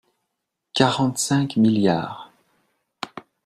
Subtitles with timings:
[0.73, 2.33] quarante-cinq milliards